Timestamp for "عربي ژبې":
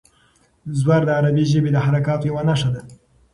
1.17-1.69